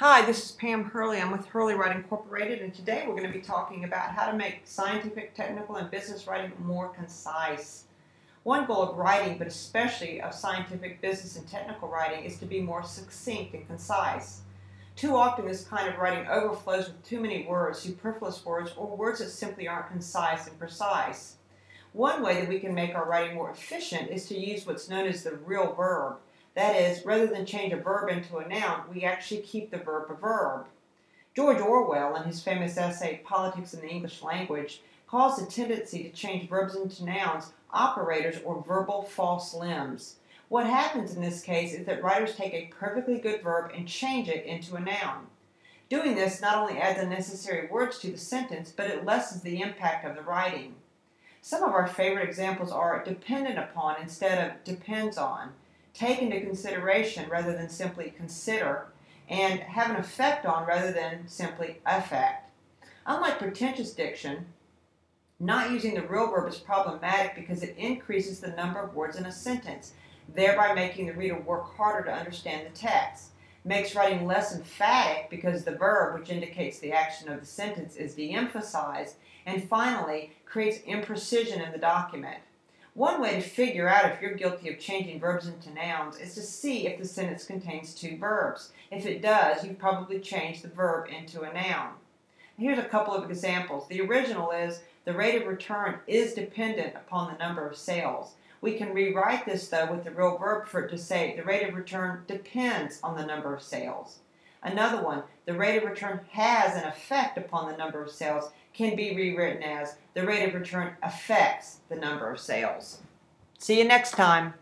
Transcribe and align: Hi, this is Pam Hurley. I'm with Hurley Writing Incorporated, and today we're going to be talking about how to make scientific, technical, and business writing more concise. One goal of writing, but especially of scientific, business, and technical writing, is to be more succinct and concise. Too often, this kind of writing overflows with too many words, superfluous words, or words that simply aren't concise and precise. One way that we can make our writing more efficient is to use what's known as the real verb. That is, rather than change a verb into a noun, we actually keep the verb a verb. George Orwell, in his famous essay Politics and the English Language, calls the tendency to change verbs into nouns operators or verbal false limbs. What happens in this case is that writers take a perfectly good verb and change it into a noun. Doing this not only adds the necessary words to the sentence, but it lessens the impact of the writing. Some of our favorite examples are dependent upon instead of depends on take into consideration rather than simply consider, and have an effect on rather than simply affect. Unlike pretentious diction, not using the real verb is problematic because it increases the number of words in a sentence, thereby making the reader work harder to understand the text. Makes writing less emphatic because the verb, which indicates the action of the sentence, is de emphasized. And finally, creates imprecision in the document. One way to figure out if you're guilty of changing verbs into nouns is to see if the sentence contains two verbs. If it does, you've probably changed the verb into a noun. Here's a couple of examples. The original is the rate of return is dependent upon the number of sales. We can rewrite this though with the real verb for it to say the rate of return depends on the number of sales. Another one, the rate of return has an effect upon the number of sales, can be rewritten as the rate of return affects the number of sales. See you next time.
Hi, 0.00 0.24
this 0.24 0.46
is 0.46 0.52
Pam 0.52 0.84
Hurley. 0.84 1.20
I'm 1.20 1.30
with 1.30 1.44
Hurley 1.44 1.74
Writing 1.74 1.98
Incorporated, 1.98 2.62
and 2.62 2.72
today 2.72 3.04
we're 3.06 3.16
going 3.16 3.30
to 3.30 3.38
be 3.38 3.44
talking 3.44 3.84
about 3.84 4.12
how 4.12 4.30
to 4.30 4.34
make 4.34 4.62
scientific, 4.64 5.34
technical, 5.34 5.76
and 5.76 5.90
business 5.90 6.26
writing 6.26 6.52
more 6.64 6.88
concise. 6.88 7.84
One 8.42 8.64
goal 8.64 8.80
of 8.80 8.96
writing, 8.96 9.36
but 9.36 9.46
especially 9.46 10.22
of 10.22 10.32
scientific, 10.32 11.02
business, 11.02 11.36
and 11.36 11.46
technical 11.46 11.86
writing, 11.88 12.24
is 12.24 12.38
to 12.38 12.46
be 12.46 12.62
more 12.62 12.82
succinct 12.82 13.52
and 13.52 13.66
concise. 13.66 14.40
Too 14.96 15.14
often, 15.14 15.46
this 15.46 15.66
kind 15.66 15.86
of 15.86 15.98
writing 15.98 16.26
overflows 16.28 16.86
with 16.86 17.04
too 17.04 17.20
many 17.20 17.44
words, 17.44 17.80
superfluous 17.80 18.42
words, 18.42 18.72
or 18.78 18.96
words 18.96 19.18
that 19.18 19.28
simply 19.28 19.68
aren't 19.68 19.90
concise 19.90 20.46
and 20.46 20.58
precise. 20.58 21.36
One 21.92 22.22
way 22.22 22.40
that 22.40 22.48
we 22.48 22.58
can 22.58 22.72
make 22.72 22.94
our 22.94 23.04
writing 23.04 23.34
more 23.34 23.50
efficient 23.50 24.08
is 24.08 24.24
to 24.28 24.38
use 24.38 24.64
what's 24.64 24.88
known 24.88 25.06
as 25.06 25.24
the 25.24 25.34
real 25.34 25.74
verb. 25.74 26.16
That 26.54 26.76
is, 26.76 27.04
rather 27.04 27.26
than 27.26 27.46
change 27.46 27.72
a 27.72 27.76
verb 27.76 28.10
into 28.10 28.38
a 28.38 28.48
noun, 28.48 28.84
we 28.92 29.04
actually 29.04 29.42
keep 29.42 29.70
the 29.70 29.78
verb 29.78 30.10
a 30.10 30.14
verb. 30.14 30.66
George 31.34 31.60
Orwell, 31.60 32.16
in 32.16 32.24
his 32.24 32.42
famous 32.42 32.76
essay 32.76 33.20
Politics 33.24 33.72
and 33.72 33.82
the 33.82 33.88
English 33.88 34.22
Language, 34.22 34.82
calls 35.06 35.36
the 35.36 35.50
tendency 35.50 36.02
to 36.02 36.10
change 36.10 36.48
verbs 36.48 36.74
into 36.74 37.04
nouns 37.04 37.52
operators 37.72 38.40
or 38.44 38.64
verbal 38.66 39.02
false 39.02 39.54
limbs. 39.54 40.16
What 40.48 40.66
happens 40.66 41.14
in 41.14 41.22
this 41.22 41.42
case 41.42 41.72
is 41.72 41.86
that 41.86 42.02
writers 42.02 42.34
take 42.34 42.52
a 42.52 42.72
perfectly 42.76 43.18
good 43.18 43.42
verb 43.42 43.70
and 43.74 43.86
change 43.86 44.28
it 44.28 44.44
into 44.44 44.74
a 44.74 44.80
noun. 44.80 45.28
Doing 45.88 46.16
this 46.16 46.40
not 46.40 46.56
only 46.56 46.80
adds 46.80 47.00
the 47.00 47.06
necessary 47.06 47.68
words 47.68 47.98
to 47.98 48.10
the 48.10 48.18
sentence, 48.18 48.72
but 48.76 48.88
it 48.88 49.04
lessens 49.04 49.42
the 49.42 49.60
impact 49.60 50.04
of 50.04 50.16
the 50.16 50.22
writing. 50.22 50.74
Some 51.42 51.62
of 51.62 51.72
our 51.72 51.86
favorite 51.86 52.28
examples 52.28 52.70
are 52.70 53.04
dependent 53.04 53.58
upon 53.58 54.00
instead 54.00 54.50
of 54.50 54.64
depends 54.64 55.16
on 55.16 55.52
take 55.94 56.20
into 56.20 56.40
consideration 56.40 57.28
rather 57.28 57.52
than 57.52 57.68
simply 57.68 58.12
consider, 58.16 58.86
and 59.28 59.60
have 59.60 59.90
an 59.90 59.96
effect 59.96 60.44
on 60.44 60.66
rather 60.66 60.92
than 60.92 61.28
simply 61.28 61.78
affect. 61.86 62.50
Unlike 63.06 63.38
pretentious 63.38 63.92
diction, 63.92 64.46
not 65.38 65.70
using 65.70 65.94
the 65.94 66.06
real 66.06 66.30
verb 66.30 66.48
is 66.48 66.58
problematic 66.58 67.34
because 67.34 67.62
it 67.62 67.74
increases 67.78 68.40
the 68.40 68.48
number 68.48 68.78
of 68.78 68.94
words 68.94 69.16
in 69.16 69.24
a 69.24 69.32
sentence, 69.32 69.94
thereby 70.34 70.74
making 70.74 71.06
the 71.06 71.14
reader 71.14 71.38
work 71.38 71.76
harder 71.76 72.04
to 72.04 72.14
understand 72.14 72.66
the 72.66 72.78
text. 72.78 73.30
Makes 73.64 73.94
writing 73.94 74.26
less 74.26 74.54
emphatic 74.54 75.28
because 75.30 75.64
the 75.64 75.76
verb, 75.76 76.18
which 76.18 76.30
indicates 76.30 76.78
the 76.78 76.92
action 76.92 77.28
of 77.28 77.40
the 77.40 77.46
sentence, 77.46 77.96
is 77.96 78.14
de 78.14 78.32
emphasized. 78.32 79.16
And 79.44 79.68
finally, 79.68 80.32
creates 80.46 80.78
imprecision 80.78 81.64
in 81.64 81.72
the 81.72 81.78
document. 81.78 82.38
One 82.94 83.20
way 83.20 83.34
to 83.34 83.40
figure 83.40 83.88
out 83.88 84.10
if 84.10 84.20
you're 84.20 84.34
guilty 84.34 84.68
of 84.68 84.80
changing 84.80 85.20
verbs 85.20 85.46
into 85.46 85.72
nouns 85.72 86.18
is 86.18 86.34
to 86.34 86.42
see 86.42 86.88
if 86.88 86.98
the 86.98 87.06
sentence 87.06 87.44
contains 87.44 87.94
two 87.94 88.16
verbs. 88.18 88.72
If 88.90 89.06
it 89.06 89.22
does, 89.22 89.64
you've 89.64 89.78
probably 89.78 90.18
changed 90.18 90.62
the 90.62 90.68
verb 90.68 91.08
into 91.08 91.42
a 91.42 91.52
noun. 91.52 91.94
Here's 92.58 92.80
a 92.80 92.84
couple 92.84 93.14
of 93.14 93.30
examples. 93.30 93.86
The 93.86 94.00
original 94.00 94.50
is 94.50 94.82
the 95.04 95.14
rate 95.14 95.40
of 95.40 95.46
return 95.46 96.00
is 96.08 96.34
dependent 96.34 96.96
upon 96.96 97.32
the 97.32 97.38
number 97.38 97.66
of 97.66 97.76
sales. 97.76 98.34
We 98.60 98.76
can 98.76 98.92
rewrite 98.92 99.46
this 99.46 99.68
though 99.68 99.90
with 99.90 100.02
the 100.02 100.10
real 100.10 100.36
verb 100.36 100.66
for 100.66 100.80
it 100.80 100.90
to 100.90 100.98
say 100.98 101.34
the 101.36 101.44
rate 101.44 101.68
of 101.68 101.76
return 101.76 102.24
depends 102.26 102.98
on 103.02 103.16
the 103.16 103.24
number 103.24 103.54
of 103.54 103.62
sales. 103.62 104.18
Another 104.62 105.02
one, 105.02 105.22
the 105.46 105.54
rate 105.54 105.78
of 105.78 105.88
return 105.88 106.20
has 106.32 106.76
an 106.76 106.88
effect 106.88 107.38
upon 107.38 107.70
the 107.70 107.76
number 107.76 108.02
of 108.02 108.10
sales, 108.10 108.50
can 108.74 108.94
be 108.94 109.16
rewritten 109.16 109.62
as 109.62 109.96
the 110.14 110.26
rate 110.26 110.46
of 110.46 110.54
return 110.54 110.94
affects 111.02 111.78
the 111.88 111.96
number 111.96 112.30
of 112.30 112.38
sales. 112.38 113.00
See 113.58 113.78
you 113.78 113.84
next 113.84 114.12
time. 114.12 114.54